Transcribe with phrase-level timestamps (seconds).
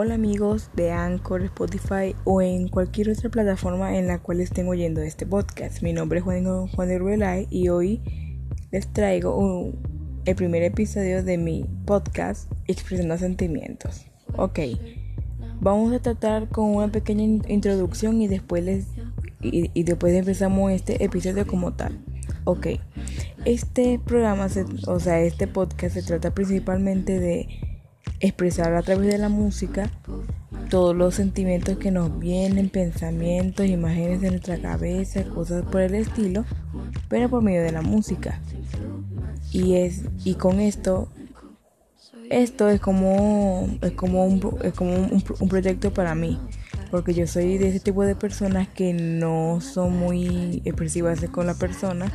[0.00, 5.02] Hola amigos de Anchor, Spotify o en cualquier otra plataforma en la cual estén oyendo
[5.02, 5.82] este podcast.
[5.82, 8.00] Mi nombre es Juan, Juan de Ruelay y hoy
[8.70, 9.72] les traigo
[10.24, 14.06] el primer episodio de mi podcast Expresando Sentimientos.
[14.36, 14.60] Ok,
[15.60, 18.86] vamos a tratar con una pequeña introducción y después les
[19.40, 21.98] y, después empezamos este episodio como tal.
[22.44, 22.68] Ok,
[23.44, 24.46] este programa,
[24.86, 27.67] o sea, este podcast se trata principalmente de
[28.20, 29.90] expresar a través de la música
[30.70, 36.44] todos los sentimientos que nos vienen, pensamientos, imágenes de nuestra cabeza, cosas por el estilo,
[37.08, 38.40] pero por medio de la música.
[39.50, 41.08] Y es y con esto
[42.30, 46.38] esto es como es como un, es como un, un proyecto para mí,
[46.90, 51.54] porque yo soy de ese tipo de personas que no son muy expresivas con la
[51.54, 52.12] persona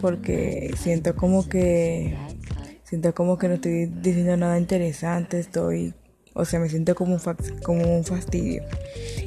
[0.00, 2.16] porque siento como que
[2.88, 5.92] siento como que no estoy diciendo nada interesante, estoy,
[6.34, 7.20] o sea, me siento como un,
[7.62, 8.62] como un fastidio.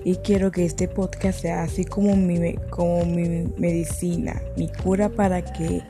[0.05, 5.43] Y quiero que este podcast sea así como mi, como mi medicina, mi cura para
[5.43, 5.83] que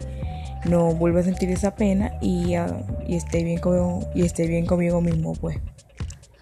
[0.67, 4.65] no vuelva a sentir esa pena y, uh, y esté bien conmigo, y esté bien
[4.65, 5.57] conmigo mismo, pues.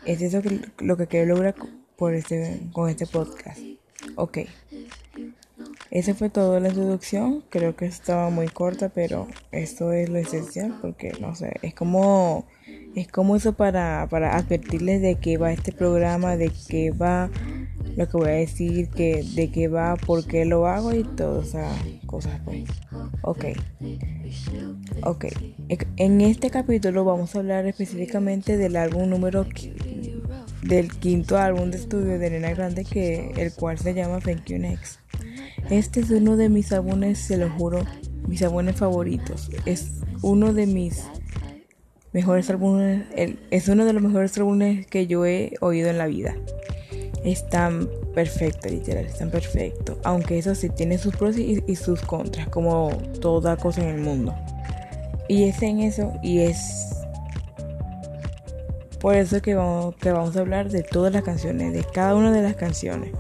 [0.06, 0.42] Es eso
[0.80, 1.56] lo que quiero lograr
[1.98, 3.60] por este, con este podcast.
[4.16, 4.40] Ok.
[5.92, 7.44] Esa fue toda la introducción.
[7.50, 12.46] Creo que estaba muy corta, pero esto es lo esencial porque no sé, es como
[12.96, 17.30] es como eso para, para advertirles de qué va este programa, de qué va
[17.96, 21.50] lo que voy a decir, que, de qué va, por qué lo hago y todas
[21.50, 22.40] esas cosas.
[22.44, 22.66] Pues.
[23.22, 23.46] Ok.
[25.04, 25.26] Ok.
[25.98, 29.46] En este capítulo vamos a hablar específicamente del álbum número
[30.64, 34.58] del quinto álbum de estudio de Elena Grande, que el cual se llama Thank You
[34.58, 35.00] Next.
[35.70, 37.84] Este es uno de mis álbumes, se lo juro,
[38.26, 39.50] mis álbumes favoritos.
[39.66, 41.04] Es uno de mis
[42.14, 43.04] mejores álbumes,
[43.52, 46.36] es uno de los mejores álbumes que yo he oído en la vida.
[47.26, 50.00] Es tan perfecto, literal, es tan perfecto.
[50.06, 54.34] Aunque eso sí tiene sus pros y, sus contras, como toda cosa en el mundo.
[55.28, 56.96] Y es en eso, y es
[59.02, 62.32] por eso que vamos, que vamos a hablar de todas las canciones, de cada una
[62.32, 63.12] de las canciones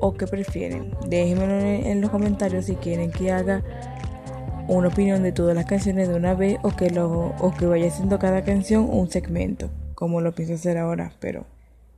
[0.00, 0.92] o qué prefieren.
[1.06, 3.62] Déjenmelo en los comentarios si quieren que haga
[4.68, 7.88] una opinión de todas las canciones de una vez o que, lo, o que vaya
[7.88, 11.46] haciendo cada canción un segmento, como lo pienso hacer ahora, pero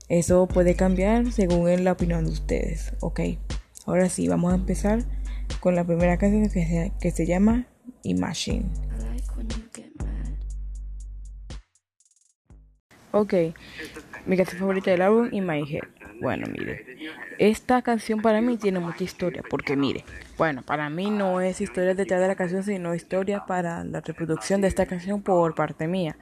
[0.09, 3.21] eso puede cambiar según la opinión de ustedes, ¿ok?
[3.87, 5.03] Ahora sí, vamos a empezar
[5.59, 7.67] con la primera canción que se, que se llama
[8.05, 8.67] Imagine.
[13.13, 13.35] Ok,
[14.27, 15.85] mi canción favorita del álbum, In My Head.
[16.21, 16.85] Bueno, mire,
[17.39, 20.05] esta canción para mí tiene mucha historia, porque mire,
[20.37, 24.61] bueno, para mí no es historia detrás de la canción, sino historia para la reproducción
[24.61, 26.17] de esta canción por parte mía.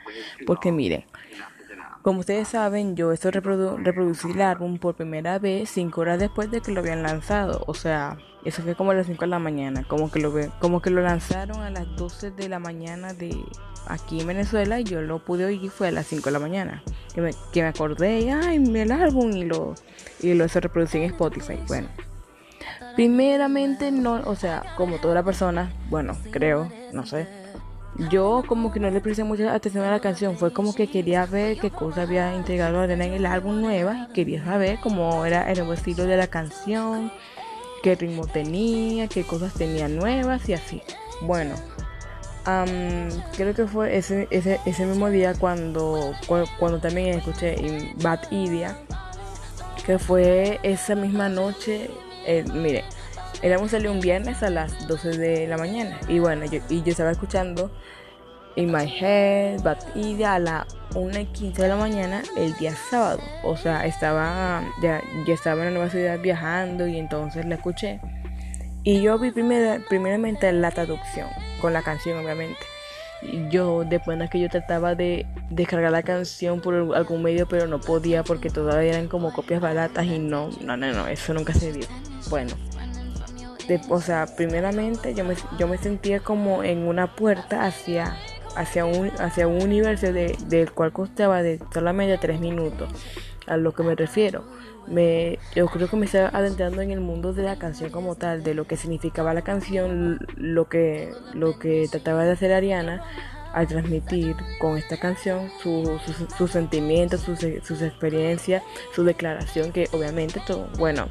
[0.46, 1.06] Porque mire,
[2.02, 6.50] como ustedes saben, yo esto reprodu reproducí el álbum por primera vez cinco horas después
[6.50, 7.64] de que lo habían lanzado.
[7.66, 9.84] O sea, eso fue como a las 5 de la mañana.
[9.86, 13.36] Como que lo como que lo lanzaron a las 12 de la mañana de
[13.86, 16.82] aquí en Venezuela y yo lo pude oír fue a las 5 de la mañana.
[17.14, 19.74] Que me, que me acordé y ay, el álbum y lo
[20.20, 21.58] y lo se reproducí en Spotify.
[21.66, 21.88] Bueno.
[22.96, 27.28] Primeramente no, o sea, como toda la persona, bueno, creo, no sé.
[28.10, 31.24] Yo como que no le presté mucha atención a la canción, fue como que quería
[31.26, 35.58] ver qué cosa había integrado Arena en el álbum nueva quería saber cómo era el
[35.58, 37.12] nuevo estilo de la canción,
[37.82, 40.82] qué ritmo tenía, qué cosas tenía nuevas y así.
[41.22, 41.54] Bueno,
[43.36, 47.56] creo que fue ese, ese, ese mismo día cuando, cuando, también escuché
[48.02, 48.76] Bad Idea,
[49.84, 51.90] que fue esa misma noche,
[52.26, 52.84] eh, mire,
[53.42, 56.90] éramos salió un viernes a las 12 de la mañana y bueno, yo, y yo
[56.90, 57.70] estaba escuchando
[58.56, 62.74] In My Head, Bad Idea a la 1 y 15 de la mañana el día
[62.90, 63.20] sábado.
[63.44, 68.00] O sea, estaba ya, ya estaba en la nueva ciudad viajando y entonces la escuché.
[68.88, 71.28] Y yo vi primera, primeramente la traducción,
[71.60, 72.64] con la canción obviamente.
[73.50, 77.82] Yo después de que yo trataba de descargar la canción por algún medio, pero no
[77.82, 81.70] podía porque todavía eran como copias baratas y no, no, no, no, eso nunca se
[81.70, 81.86] dio.
[82.30, 82.54] Bueno,
[83.90, 88.16] o sea, primeramente yo me, yo me sentía como en una puerta hacia,
[88.56, 92.88] hacia, un, hacia un universo de, del cual costaba de solamente tres minutos,
[93.48, 94.44] a lo que me refiero.
[94.86, 98.42] Me, yo creo que me estaba adentrando en el mundo de la canción como tal,
[98.42, 103.02] de lo que significaba la canción, lo que, lo que trataba de hacer Ariana
[103.52, 106.00] al transmitir con esta canción sus
[106.36, 108.62] su, sentimientos, sus su experiencias,
[108.94, 111.08] su declaración, que obviamente todo, bueno,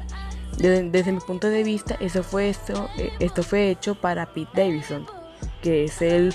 [0.56, 4.50] desde, desde, mi punto de vista, eso fue esto, eh, esto fue hecho para Pete
[4.54, 5.06] Davidson,
[5.62, 6.34] que es el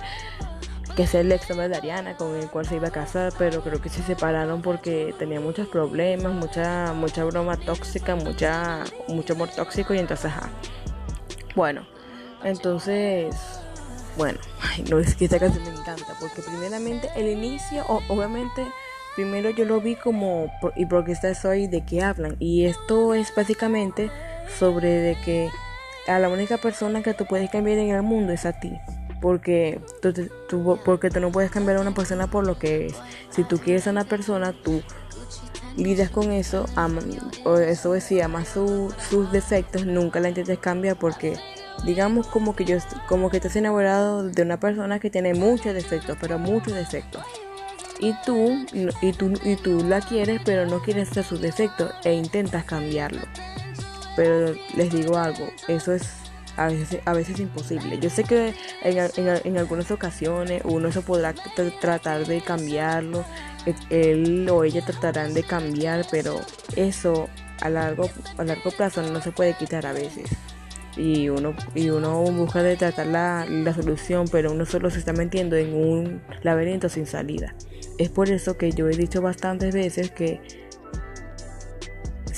[0.96, 3.82] que es el ex de Ariana con el cual se iba a casar, pero creo
[3.82, 9.94] que se separaron porque tenía muchos problemas, mucha mucha broma tóxica, mucha mucho amor tóxico
[9.94, 10.50] y entonces ajá.
[11.56, 11.86] Bueno,
[12.44, 13.36] entonces
[14.18, 14.38] bueno,
[14.90, 18.64] no es que esta canción me encanta porque primeramente el inicio obviamente
[19.16, 23.34] primero yo lo vi como y porque esta soy de qué hablan y esto es
[23.36, 24.12] básicamente
[24.60, 25.50] sobre de que
[26.08, 28.78] a la única persona que tú puedes cambiar en el mundo es a ti
[29.24, 29.80] porque
[30.50, 32.96] tú, porque tú no puedes cambiar a una persona por lo que es.
[33.30, 34.84] Si tú quieres a una persona, tú
[35.78, 36.66] lidias con eso,
[37.46, 41.38] o eso es, si amas sus defectos, nunca la intentes cambiar porque
[41.86, 42.78] digamos como que yo
[43.08, 47.24] como que estás enamorado de una persona que tiene muchos defectos, pero muchos defectos.
[48.02, 48.66] Y tú,
[49.02, 53.22] y tú, y tú la quieres, pero no quieres hacer sus defectos e intentas cambiarlo.
[54.18, 56.23] Pero les digo algo, eso es
[56.58, 58.00] a veces, a veces imposible.
[58.00, 58.54] Yo sé que
[58.84, 61.34] en, algunas ocasiones uno se podrá
[61.82, 63.26] tratar de cambiarlo,
[63.66, 66.40] e, él o ella tratarán de cambiar, pero
[66.76, 67.30] eso
[67.62, 70.30] a largo, a largo plazo no se puede quitar a veces.
[70.96, 75.12] Y uno, y uno busca de tratar la, la solución, pero uno solo se está
[75.12, 77.56] metiendo en un laberinto sin salida.
[77.98, 80.63] Es por eso que yo he dicho bastantes veces que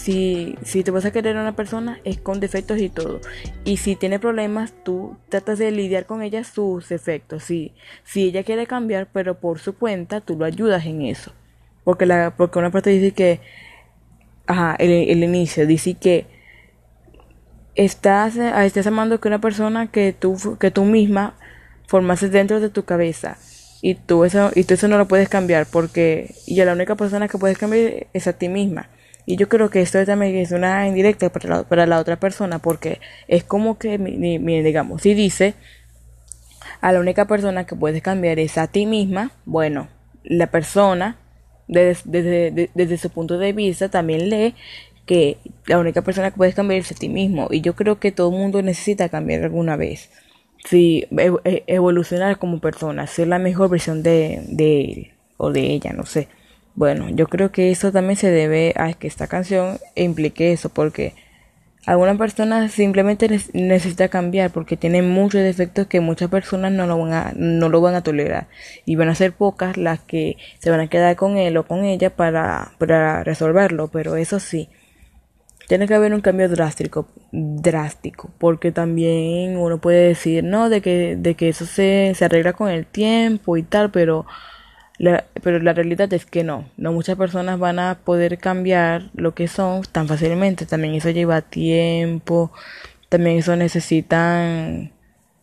[0.05, 3.21] si, si te vas a querer a una persona es con defectos y todo.
[3.63, 7.43] Y si tiene problemas, tú tratas de lidiar con ella sus defectos.
[7.43, 7.73] Si,
[8.03, 11.33] si ella quiere cambiar, pero por su cuenta, tú lo ayudas en eso.
[11.83, 13.39] Porque, la, porque una parte dice que,
[14.45, 16.27] ajá, el, el inicio dice que
[17.73, 21.33] estás, estás amando que una persona que tú, que tú misma
[21.87, 23.39] formaste dentro de tu cabeza
[23.81, 27.27] y tú eso y tú eso no lo puedes cambiar porque y la única persona
[27.27, 28.89] que puedes cambiar es a ti misma
[29.25, 32.59] y yo creo que esto también es una indirecta para la, para la otra persona
[32.59, 35.55] porque es como que, digamos, si dice
[36.81, 39.87] a la única persona que puedes cambiar es a ti misma, bueno,
[40.23, 41.17] la persona
[41.67, 44.53] desde, desde, su punto de vista también lee
[45.05, 47.47] que la única persona que puedes cambiar es a ti mismo.
[47.51, 50.11] Y yo creo que todo el mundo necesita cambiar alguna vez.
[50.63, 55.93] Sí, e, evolucionar como persona, ser la mejor versión de, de él o de ella,
[55.93, 56.27] no sé.
[56.75, 61.13] Bueno, yo creo que eso también se debe a que esta canción implique eso, porque
[61.85, 67.13] alguna persona simplemente necesita cambiar porque tiene muchos defectos que muchas personas no lo van
[67.13, 68.47] a, no lo van a tolerar.
[68.85, 71.85] Y van a ser pocas las que se van a quedar con él o con
[71.85, 74.69] ella para, para resolverlo, pero eso sí,
[75.67, 81.15] tiene que haber un cambio drástico, drástico, porque también uno puede decir, no, de que,
[81.17, 84.25] de que eso se, se arregla con el tiempo y tal, pero
[84.97, 89.47] pero la realidad es que no, no muchas personas van a poder cambiar lo que
[89.47, 92.51] son tan fácilmente, también eso lleva tiempo,
[93.09, 94.91] también eso necesitan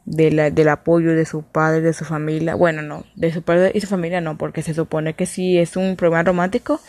[0.04, 3.72] de la, del apoyo de su padre, de su familia, bueno, no, de su padre
[3.74, 6.80] y su familia no, porque se supone que si es un problema romántico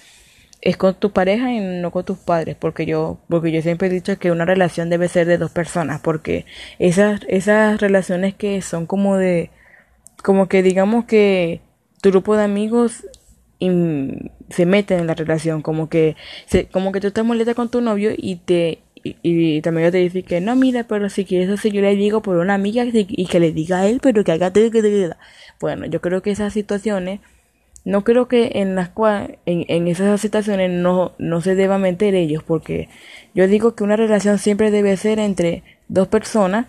[0.62, 3.92] es con tu pareja y no con tus padres, porque yo, porque yo siempre he
[3.92, 6.46] dicho que una relación debe ser de dos personas, porque
[6.80, 9.52] esas, esas relaciones que son como de,
[10.24, 11.60] como que digamos que
[12.04, 13.06] tu grupo de amigos
[13.60, 16.18] se meten en la relación, como que
[16.48, 20.24] se, como que tú estás molesta con tu novio y te y, también te dice
[20.24, 23.40] que no, mira, pero si quieres así yo le digo por una amiga y que
[23.40, 24.52] le diga a él, pero que haga
[25.62, 27.22] bueno, yo creo que esas situaciones
[27.86, 32.16] no creo que en las cuales en, en esas situaciones no no se deba meter
[32.16, 32.90] ellos porque
[33.34, 36.68] yo digo que una relación siempre debe ser entre dos personas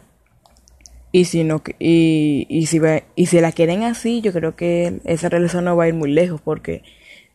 [1.15, 2.81] y si no y, y si
[3.15, 6.11] y si la quieren así yo creo que esa relación no va a ir muy
[6.11, 6.83] lejos porque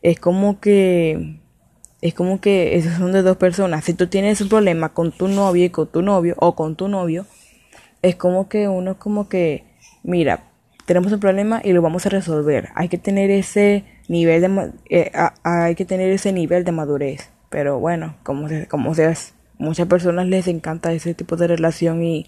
[0.02, 1.38] es como que
[2.02, 3.86] es como que esos son de dos personas.
[3.86, 6.88] Si tú tienes un problema con tu novia y con tu novio o con tu
[6.88, 7.24] novio
[8.02, 9.64] es como que uno como que
[10.02, 10.44] mira
[10.84, 12.68] tenemos un problema y lo vamos a resolver.
[12.74, 15.10] Hay que tener ese nivel de eh,
[15.42, 17.30] hay que tener ese nivel de madurez.
[17.48, 19.14] Pero bueno como como sea
[19.56, 22.26] muchas personas les encanta ese tipo de relación y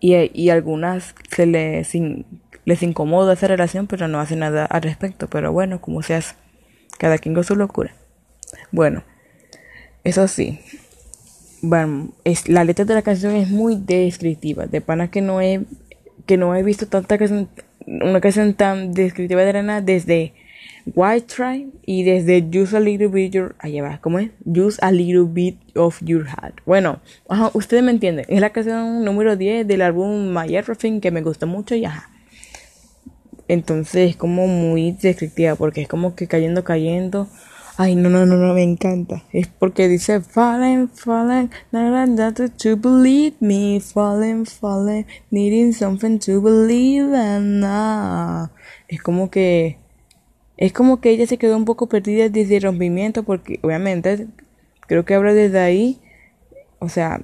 [0.00, 1.92] y, y algunas se les,
[2.64, 5.28] les incomoda esa relación, pero no hacen nada al respecto.
[5.28, 6.34] Pero bueno, como se hace,
[6.98, 7.94] cada quien con su locura.
[8.72, 9.04] Bueno,
[10.04, 10.60] eso sí,
[11.62, 14.66] bueno, es, la letra de la canción es muy descriptiva.
[14.66, 15.62] De pana que no he,
[16.26, 17.48] que no he visto tanta canción,
[17.86, 20.34] una canción tan descriptiva de nada desde
[20.94, 23.56] White Tribe y desde Use a Little Bit Your...
[23.58, 24.30] Ahí va, ¿cómo es?
[24.44, 26.60] Use a Little Bit of Your Heart.
[26.64, 28.24] Bueno, ajá, ustedes me entienden.
[28.28, 32.10] Es la canción número 10 del álbum My Everything que me gustó mucho y ajá.
[33.48, 37.28] Entonces es como muy descriptiva porque es como que cayendo, cayendo.
[37.78, 39.22] Ay, no, no, no, no, me encanta.
[39.32, 41.50] Es porque dice falling, falling,
[42.56, 47.62] to believe me, falling, falling, needing something to believe in.
[48.88, 49.78] Es como que,
[50.56, 54.26] es como que ella se quedó un poco perdida desde el rompimiento porque obviamente
[54.86, 55.98] creo que habla desde ahí,
[56.78, 57.20] o sea,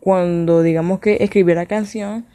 [0.00, 2.26] cuando digamos que escribió la canción,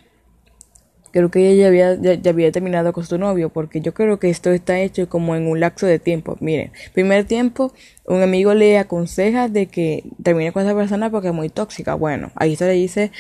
[1.11, 4.29] creo que ella ya había, ya, había terminado con su novio, porque yo creo que
[4.29, 6.37] esto está hecho como en un lapso de tiempo.
[6.39, 7.73] Miren, primer tiempo,
[8.05, 11.95] un amigo le aconseja de que termine con esa persona porque es muy tóxica.
[11.95, 13.11] Bueno, ahí se le dice,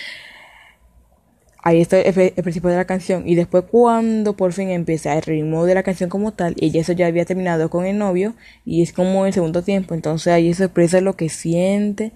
[1.63, 3.27] ahí está el, principio de la canción.
[3.27, 6.93] Y después cuando por fin empieza el ritmo de la canción como tal, ella eso
[6.93, 8.35] ya había terminado con el novio
[8.65, 9.93] y es como el segundo tiempo.
[9.93, 12.11] Entonces ahí se expresa lo que siente,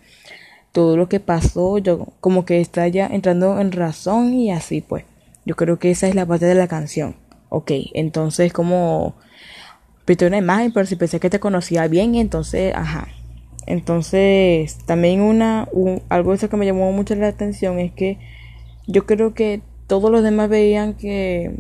[0.72, 5.06] todo lo que pasó, yo como que está ya entrando en razón y así pues.
[5.46, 7.16] Yo creo que esa es la parte de la canción.
[7.50, 9.16] Ok, entonces como
[10.06, 13.08] pinté una imagen, pero si pensé que te conocía bien, entonces, ajá.
[13.66, 15.68] Entonces, también una,
[16.10, 18.18] algo eso que me llamó mucho la atención es que
[18.92, 21.52] yo creo que todos los demás veían que,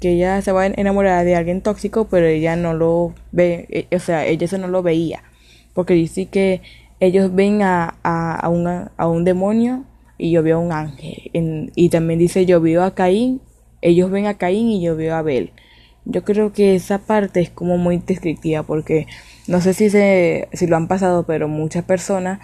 [0.00, 3.94] que ella se va a enamorar de alguien tóxico, pero ella no lo ve, eh,
[3.94, 5.22] o sea, ella eso no lo veía.
[5.74, 6.62] Porque dice que
[7.00, 9.84] ellos ven a, a, a, un, a un demonio
[10.18, 11.30] y yo veo a un ángel.
[11.74, 13.40] y también dice yo veo a Caín,
[13.82, 15.52] ellos ven a Caín y yo veo a Abel.
[16.04, 19.06] Yo creo que esa parte es como muy descriptiva porque
[19.48, 22.40] no sé si, se, si lo han pasado, pero muchas personas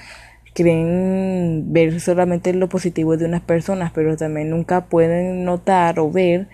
[0.55, 6.49] creen ver solamente lo positivo de unas personas, pero también nunca pueden notar o ver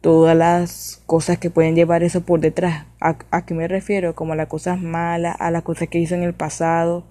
[0.00, 2.86] todas las cosas que pueden llevar eso por detrás.
[3.00, 4.14] ¿A, a qué me refiero?
[4.14, 7.04] Como a las cosas malas, a las cosas que hizo en el pasado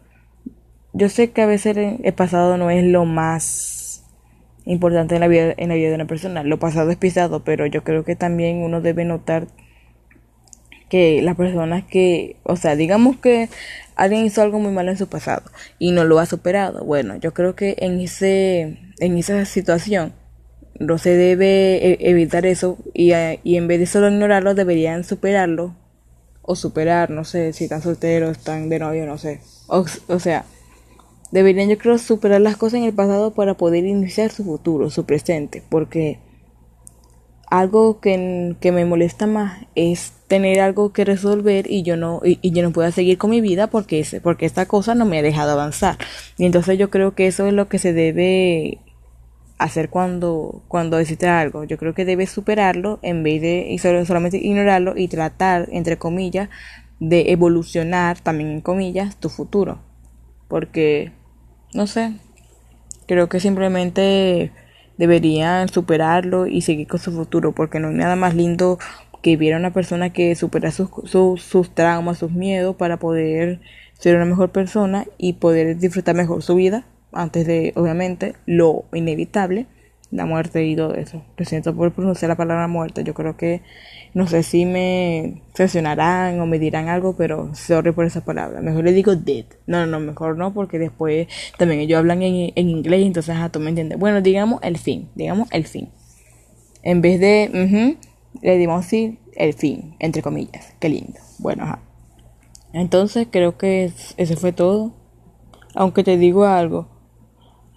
[0.98, 4.06] yo sé que a veces el pasado no es lo más
[4.64, 6.42] importante en la vida, en la vida de una persona.
[6.44, 9.48] Lo pasado es pisado, pero yo creo que también uno debe notar
[10.96, 13.50] que las personas que, o sea, digamos que
[13.96, 15.44] alguien hizo algo muy malo en su pasado
[15.78, 16.86] y no lo ha superado.
[16.86, 20.14] Bueno, yo creo que en ese, en esa situación
[20.80, 23.12] no se debe e, evitar eso y,
[23.44, 25.76] y en vez de solo ignorarlo deberían superarlo
[26.42, 29.42] o superar, no sé, si están solteros, están de novio, no sé.
[29.68, 30.46] o sea,
[31.32, 35.06] Deberían yo creo superar las cosas en el pasado para poder iniciar su futuro, su
[35.06, 36.20] presente, porque
[37.48, 42.40] algo que, que me molesta más es tener algo que resolver y yo no y,
[42.52, 45.52] yo no pueda seguir con mi vida porque porque esta cosa no me ha dejado
[45.52, 45.98] avanzar.
[46.38, 48.80] Y entonces yo creo que eso es lo que se debe
[49.58, 51.64] hacer cuando cuando existe algo.
[51.64, 56.50] Yo creo que debes superarlo en vez de solamente ignorarlo y tratar entre comillas
[57.00, 59.80] de evolucionar también en comillas tu futuro.
[60.48, 61.12] Porque,
[61.74, 62.14] no sé,
[63.08, 64.52] creo que simplemente
[64.98, 68.80] deberían superarlo y seguir con su futuro, porque no hay nada más lindo
[69.26, 73.60] que viera una persona que supera sus, sus, sus traumas, sus miedos para poder
[73.98, 79.66] ser una mejor persona y poder disfrutar mejor su vida antes de, obviamente, lo inevitable,
[80.12, 81.26] la muerte y todo eso.
[81.38, 83.04] Lo siento por pronunciar la palabra muerte.
[83.04, 83.64] Yo creo que
[84.14, 88.62] no sé si me sancionarán o me dirán algo, pero sorry por esa palabra.
[88.62, 89.46] Mejor le digo dead.
[89.66, 91.28] No, no, mejor no, porque después
[91.58, 93.98] también ellos hablan en, en inglés, entonces a tú me entiendes.
[93.98, 95.90] Bueno, digamos el fin, digamos el fin.
[96.84, 97.98] En vez de,
[98.42, 100.74] le dimos sí, el fin, entre comillas.
[100.80, 101.20] Qué lindo.
[101.40, 101.80] Bueno, ajá.
[102.74, 104.94] Entonces creo que eso fue todo.
[105.76, 106.88] Aunque te digo algo,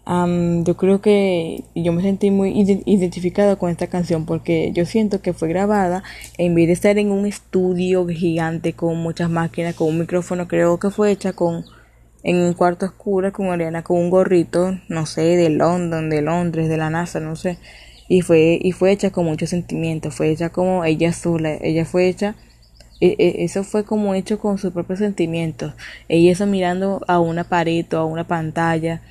[0.07, 2.51] yo creo que yo me sentí muy
[2.87, 6.03] identificada con esta canción porque yo siento que fue grabada
[6.39, 10.79] en vez de estar en un estudio gigante con muchas máquinas, con un micrófono, creo
[10.79, 11.65] que fue hecha con
[12.23, 16.69] en un cuarto oscuro con Ariana con un gorrito, no sé, de London, de Londres,
[16.69, 17.59] de la NASA, no sé.
[18.09, 22.09] Y fue y fue hecha con mucho sentimiento, fue hecha como ella sola, ella fue
[22.09, 22.35] hecha
[23.01, 25.75] e, e, eso fue como hecho con sus propios sentimientos.
[26.09, 29.03] Ella eso mirando a una pared o a una pantalla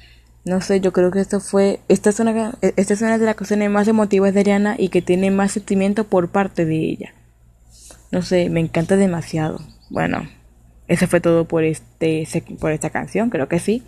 [0.47, 3.35] no sé, yo creo que esto fue, esta es una, esta es una de las
[3.35, 7.13] canciones más emotivas de Ariana y que tiene más sentimiento por parte de ella.
[8.11, 9.59] No sé, me encanta demasiado.
[9.89, 10.29] Bueno,
[10.87, 12.25] eso fue todo por este,
[12.59, 13.83] por esta canción, creo que sí.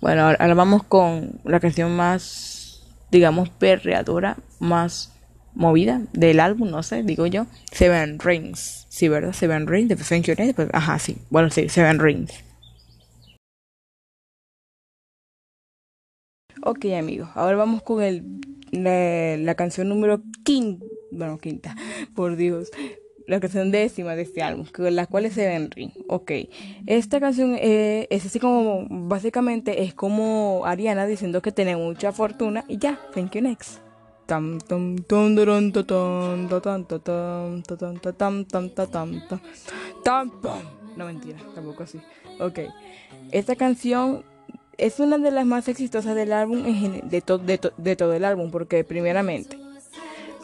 [0.00, 2.65] Bueno, ahora, vamos con la canción más,
[3.10, 5.12] digamos, perreadora, más
[5.54, 7.46] movida del álbum, no sé, digo yo.
[7.72, 8.86] Seven Rings.
[8.88, 9.32] Sí, ¿verdad?
[9.32, 11.18] Seven Rings de Pues, ajá, sí.
[11.30, 12.46] Bueno, sí, Seven Rings.
[16.62, 18.40] Ok amigos, ahora vamos con el,
[18.72, 21.76] la, canción número quinta, bueno quinta,
[22.16, 22.70] por Dios,
[23.26, 25.92] la canción décima de este álbum, con la cual es Henry.
[26.08, 26.32] Ok,
[26.86, 32.64] esta canción eh, es así como, básicamente es como Ariana diciendo que tiene mucha fortuna
[32.68, 33.80] y ya, thank you next.
[40.96, 42.00] No mentira, tampoco así.
[42.40, 42.60] Ok,
[43.32, 44.24] esta canción
[44.78, 49.65] es una de las más exitosas del álbum, de todo el álbum, porque primeramente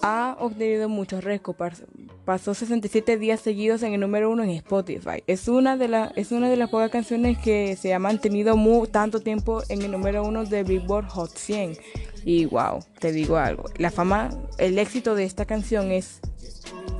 [0.02, 1.84] ha obtenido muchos récords.
[2.24, 5.22] Pasó 67 días seguidos en el número uno en Spotify.
[5.26, 8.88] Es una de, las es una de las pocas canciones que se ha mantenido muy,
[8.88, 11.78] tanto tiempo en el número uno de Billboard Hot 100.
[12.24, 13.64] Y wow, te digo algo.
[13.78, 16.20] La fama, el éxito de esta canción es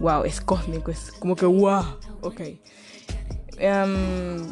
[0.00, 1.84] wow, es cósmico, es como que wow,
[2.22, 2.40] ok.
[3.58, 4.46] Em,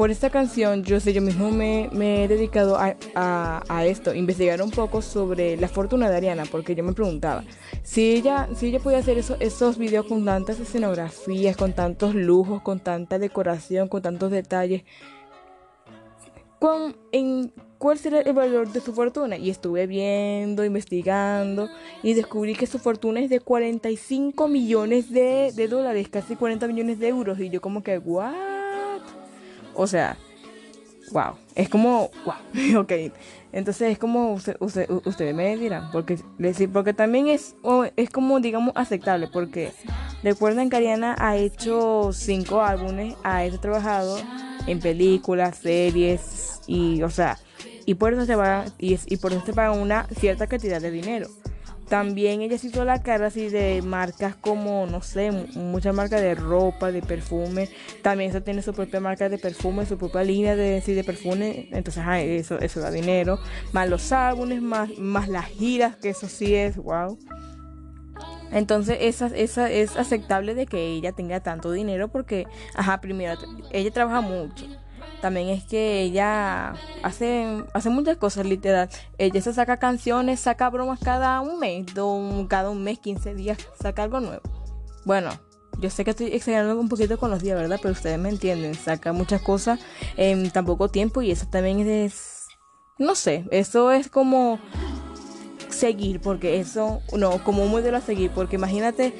[0.00, 5.02] por esta canción, yo sé, yo mismo me, he dedicado a, esto, investigar un poco
[5.02, 7.44] sobre la fortuna de Ariana, porque yo me preguntaba
[7.82, 12.62] si ella, si ella podía hacer eso, esos videos con tantas escenografías, con tantos lujos,
[12.62, 14.84] con tanta decoración, con tantos detalles,
[16.58, 19.36] ¿cuál será el valor de su fortuna?
[19.36, 21.68] Y estuve viendo, investigando
[22.02, 26.98] y descubrí que su fortuna es de 45 millones de, de dólares, casi 40 millones
[26.98, 27.38] de euros.
[27.38, 28.59] Y yo como que, ¿what?
[29.74, 30.16] O sea,
[31.12, 32.92] wow, es como, wow, ok.
[33.52, 36.20] Entonces es como usted, ustedes me dirán, porque,
[36.72, 37.56] porque también es,
[37.96, 39.72] es como, digamos, aceptable, porque
[40.22, 44.18] recuerden que Ariana ha hecho cinco álbumes, ha hecho trabajado
[44.66, 47.38] en películas, series, y, o sea,
[47.86, 50.92] y por eso se va, y, y por eso se paga una cierta cantidad de
[50.92, 51.28] dinero.
[51.90, 56.36] También ella se hizo la cara así de marcas como, no sé, muchas marcas de
[56.36, 57.68] ropa, de perfume.
[58.00, 61.68] También eso tiene su propia marca de perfume, su propia línea de, de perfume.
[61.72, 63.40] Entonces, eso, eso da dinero.
[63.72, 67.18] Más los álbumes, más, más las giras, que eso sí es, wow.
[68.52, 73.34] Entonces, esa, esa es aceptable de que ella tenga tanto dinero porque, ajá, primero,
[73.72, 74.64] ella trabaja mucho
[75.20, 78.88] también es que ella hace, hace muchas cosas, literal.
[79.18, 81.86] Ella se saca canciones, saca bromas cada un mes,
[82.48, 84.42] cada un mes, 15 días, saca algo nuevo.
[85.04, 85.30] Bueno,
[85.78, 87.78] yo sé que estoy exagerando un poquito con los días, ¿verdad?
[87.80, 89.80] Pero ustedes me entienden, saca muchas cosas
[90.16, 92.48] en tan poco tiempo y eso también es,
[92.98, 94.58] no sé, eso es como
[95.70, 99.12] seguir, porque eso, no, como un modelo a seguir, porque imagínate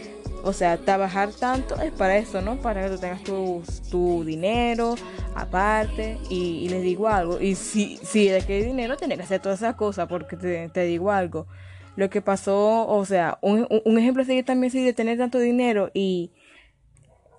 [0.43, 2.57] o sea, trabajar tanto es para eso, ¿no?
[2.57, 4.95] Para que tú tengas tu, tu dinero
[5.35, 6.19] aparte.
[6.31, 7.41] Y, les digo algo.
[7.41, 10.09] Y si, si de qué dinero, tiene que hacer todas esas cosas.
[10.09, 11.47] Porque te, digo algo.
[11.97, 15.91] Lo que pasó, o sea, un, un ejemplo sería también si de tener tanto dinero
[15.93, 16.33] y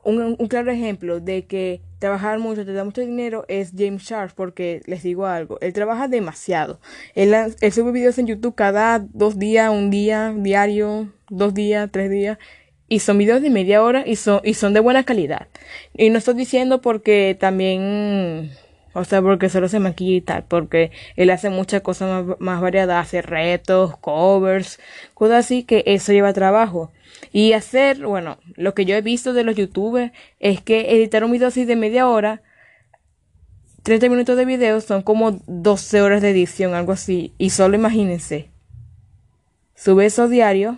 [0.04, 4.34] un, un, claro ejemplo de que trabajar mucho te da mucho dinero es James Charles,
[4.34, 6.82] porque les digo algo, él trabaja demasiado.
[7.14, 12.10] Él, él sube videos en YouTube cada dos días, un día, diario, dos días, tres
[12.10, 12.40] días
[12.88, 15.48] y son videos de media hora y son, y son de buena calidad.
[15.94, 18.52] Y no estoy diciendo porque también,
[18.94, 22.62] o sea, porque solo se maquilla y tal, porque él hace muchas cosas más, más
[22.62, 24.80] variadas, hace retos, covers,
[25.14, 26.92] cosas así que eso lleva trabajo.
[27.32, 31.32] Y hacer, bueno, lo que yo he visto de los youtubers es que editar un
[31.32, 32.41] video así de media hora,
[33.84, 37.34] 30 minutos de video son como 12 horas de edición, algo así.
[37.38, 38.52] Y solo imagínense,
[39.76, 40.78] sube eso diario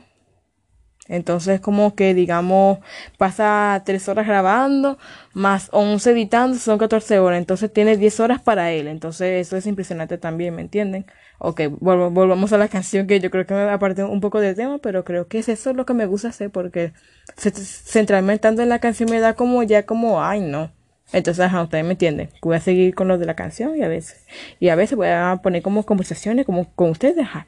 [1.07, 2.79] entonces como que digamos
[3.17, 4.97] pasa 3 horas grabando
[5.33, 7.39] más 11 editando, son 14 horas.
[7.39, 8.87] Entonces tiene 10 horas para él.
[8.87, 11.05] Entonces eso es impresionante también, ¿me entienden?
[11.45, 14.77] Ok, volvamos a la canción que yo creo que me aparte un poco del tema,
[14.77, 16.93] pero creo que es eso lo que me gusta hacer porque
[17.35, 20.71] centrarme tanto en la canción me da como ya como, ay no.
[21.11, 22.29] Entonces, ajá, ustedes me entienden.
[22.41, 24.25] Voy a seguir con lo de la canción y a veces,
[24.61, 27.45] y a veces voy a poner como conversaciones como con ustedes, ajá.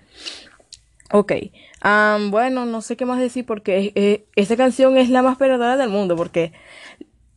[1.13, 1.31] Ok,
[2.31, 5.87] bueno, no sé qué más decir porque eh, esta canción es la más perdedora del
[5.89, 6.51] mundo porque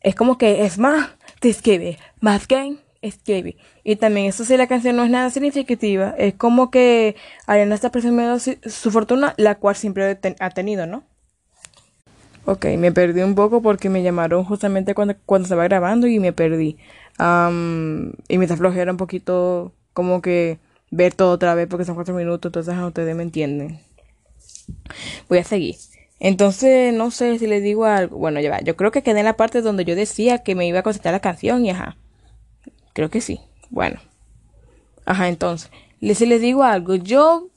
[0.01, 3.57] es como que es más, te escribe, más que escribe.
[3.83, 7.15] Y también eso sí, la canción no es nada significativa, es como que
[7.47, 11.03] Ariana está presumiendo su, fortuna, la cual siempre ha tenido, ¿no?
[12.45, 16.33] Ok, me perdí un poco porque me llamaron justamente cuando, cuando estaba grabando y me
[16.33, 16.77] perdí.
[17.19, 20.57] y me flojera un poquito como que
[20.91, 23.79] ver todo otra vez porque son cuatro minutos, entonces ustedes me entienden.
[25.27, 25.75] Voy a seguir.
[26.19, 28.17] Entonces, no sé si les digo algo.
[28.17, 28.59] Bueno, ya va.
[28.61, 31.13] Yo creo que quedé en la parte donde yo decía que me iba a consultar
[31.13, 31.97] la canción y ajá.
[32.99, 33.39] Creo que sí.
[33.69, 33.97] Bueno.
[35.05, 35.71] Ajá, entonces.
[36.01, 37.47] Si les digo algo, yo,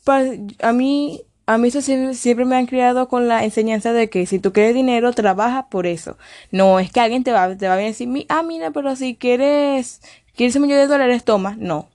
[0.61, 4.39] a mí, a mí eso siempre, me han criado con la enseñanza de que si
[4.39, 6.17] tú quieres dinero, trabaja por eso.
[6.53, 10.01] No es que alguien te va, te va a decir, ah, mira, pero si quieres,
[10.37, 11.57] quieres un millón de dólares, toma.
[11.59, 11.89] No,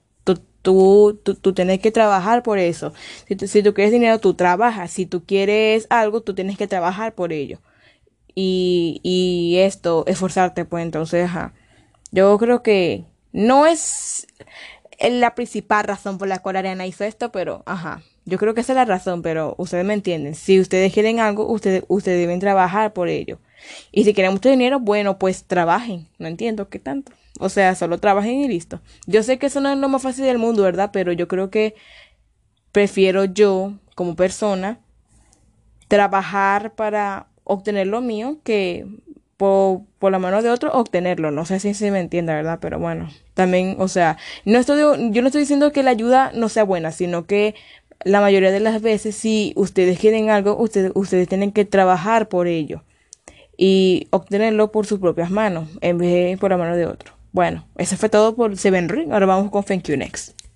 [0.60, 2.92] Tú, tú, tienes que trabajar por eso.
[3.26, 4.90] Si tú, si tú quieres dinero, tú trabajas.
[4.90, 7.60] Si tú quieres algo, tú tienes que trabajar por ello.
[8.34, 11.54] Y, y esto, esforzarte, pues entonces, ajá.
[12.10, 14.26] Yo creo que no es
[15.00, 18.02] la principal razón por la cual Ariana hizo esto, pero, ajá.
[18.24, 20.34] Yo creo que esa es la razón, pero ustedes me entienden.
[20.34, 23.38] Si ustedes quieren algo, ustedes, ustedes deben trabajar por ello.
[23.90, 26.08] Y si quieren mucho dinero, bueno, pues trabajen.
[26.18, 27.12] No entiendo qué tanto.
[27.40, 28.80] O sea, solo trabajen y listo.
[29.06, 30.90] Yo sé que eso no es lo más fácil del mundo, ¿verdad?
[30.92, 31.74] Pero yo creo que
[32.72, 34.80] prefiero yo, como persona,
[35.86, 38.86] trabajar para obtener lo mío que
[39.38, 41.30] por, por, la mano de otro obtenerlo.
[41.30, 42.58] No sé si se me entiende, ¿verdad?
[42.60, 46.50] Pero bueno, también, o sea, no estoy, yo no estoy diciendo que la ayuda no
[46.50, 47.54] sea buena, sino que
[48.04, 52.46] la mayoría de las veces, si ustedes quieren algo, ustedes, ustedes tienen que trabajar por
[52.46, 52.82] ello
[53.56, 57.14] y obtenerlo por sus propias manos, en vez de por la mano de otro.
[57.32, 59.12] Bueno, eso fue todo por Seven Ring.
[59.12, 60.47] Ahora vamos con Thank You Next.